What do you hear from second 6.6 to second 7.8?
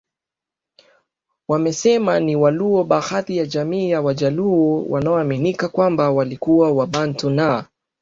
Wabantu na